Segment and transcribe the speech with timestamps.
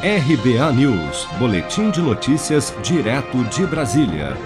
[0.00, 4.36] RBA News, Boletim de Notícias, direto de Brasília.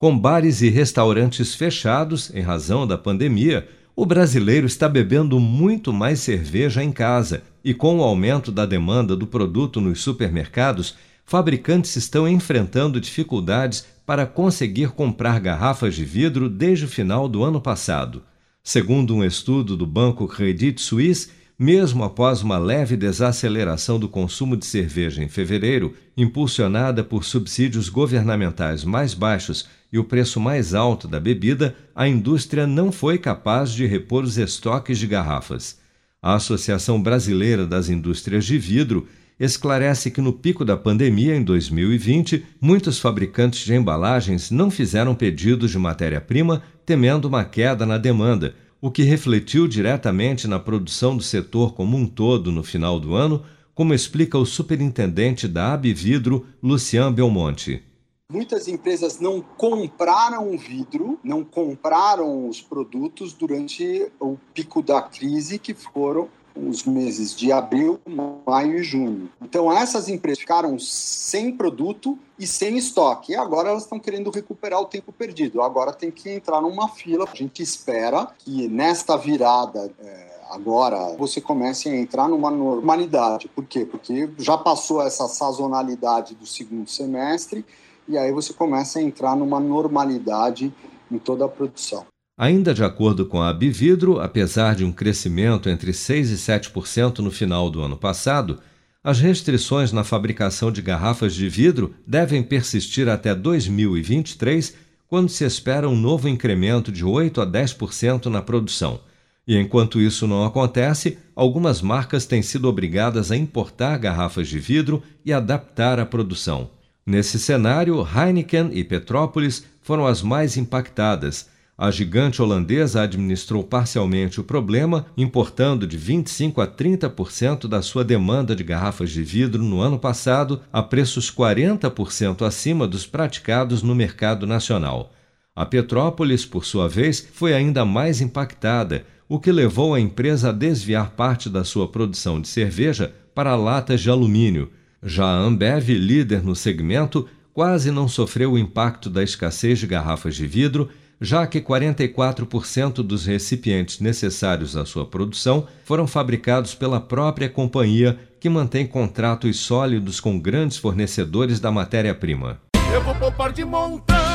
[0.00, 6.18] Com bares e restaurantes fechados em razão da pandemia, o brasileiro está bebendo muito mais
[6.18, 12.26] cerveja em casa e, com o aumento da demanda do produto nos supermercados, fabricantes estão
[12.26, 18.24] enfrentando dificuldades para conseguir comprar garrafas de vidro desde o final do ano passado.
[18.64, 21.30] Segundo um estudo do banco Credit Suisse,
[21.62, 28.82] mesmo após uma leve desaceleração do consumo de cerveja em fevereiro, impulsionada por subsídios governamentais
[28.82, 33.86] mais baixos e o preço mais alto da bebida, a indústria não foi capaz de
[33.86, 35.78] repor os estoques de garrafas.
[36.20, 39.06] A Associação Brasileira das Indústrias de Vidro
[39.38, 45.70] esclarece que no pico da pandemia em 2020, muitos fabricantes de embalagens não fizeram pedidos
[45.70, 51.72] de matéria-prima temendo uma queda na demanda, o que refletiu diretamente na produção do setor
[51.72, 53.44] como um todo no final do ano,
[53.76, 57.80] como explica o superintendente da Abvidro, Lucian Belmonte.
[58.28, 65.74] Muitas empresas não compraram vidro, não compraram os produtos durante o pico da crise, que
[65.74, 68.00] foram os meses de abril,
[68.46, 69.30] maio e junho.
[69.40, 73.32] Então, essas empresas ficaram sem produto e sem estoque.
[73.32, 75.62] E agora elas estão querendo recuperar o tempo perdido.
[75.62, 77.28] Agora tem que entrar numa fila.
[77.30, 79.90] A gente espera que nesta virada.
[79.98, 83.48] É, agora você comece a entrar numa normalidade.
[83.48, 83.86] Por quê?
[83.86, 87.64] Porque já passou essa sazonalidade do segundo semestre
[88.06, 90.72] e aí você começa a entrar numa normalidade
[91.10, 92.04] em toda a produção.
[92.36, 97.30] Ainda de acordo com a Abividro, apesar de um crescimento entre 6% e 7% no
[97.30, 98.58] final do ano passado,
[99.04, 104.74] as restrições na fabricação de garrafas de vidro devem persistir até 2023,
[105.06, 109.00] quando se espera um novo incremento de 8 a 10% na produção.
[109.46, 115.02] E enquanto isso não acontece, algumas marcas têm sido obrigadas a importar garrafas de vidro
[115.24, 116.70] e adaptar a produção.
[117.04, 121.50] Nesse cenário, Heineken e Petrópolis foram as mais impactadas
[121.82, 128.54] a gigante holandesa administrou parcialmente o problema, importando de 25 a 30% da sua demanda
[128.54, 134.46] de garrafas de vidro no ano passado a preços 40% acima dos praticados no mercado
[134.46, 135.12] nacional.
[135.56, 140.52] A Petrópolis, por sua vez, foi ainda mais impactada, o que levou a empresa a
[140.52, 144.70] desviar parte da sua produção de cerveja para latas de alumínio.
[145.02, 150.36] Já a Ambev, líder no segmento, quase não sofreu o impacto da escassez de garrafas
[150.36, 150.88] de vidro
[151.22, 158.48] já que 44% dos recipientes necessários à sua produção foram fabricados pela própria companhia, que
[158.48, 162.58] mantém contratos sólidos com grandes fornecedores da matéria-prima.
[162.92, 164.32] Eu vou poupar de montão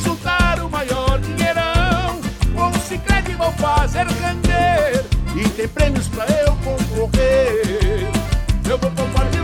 [0.00, 2.20] juntar o maior dinheirão.
[2.54, 5.04] Com o Cicred vou fazer render
[5.36, 8.08] e tem prêmios pra eu concorrer.
[8.68, 9.37] Eu vou poupar de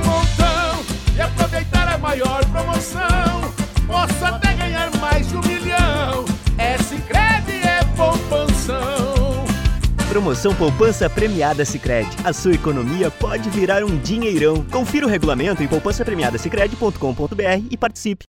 [10.14, 12.16] Promoção Poupança Premiada Sicredi.
[12.22, 14.64] A sua economia pode virar um dinheirão.
[14.70, 18.24] Confira o regulamento em poupancapremiadasicredi.com.br e participe.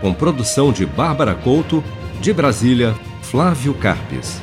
[0.00, 1.84] Com produção de Bárbara Couto,
[2.22, 4.40] de Brasília, Flávio Carpes.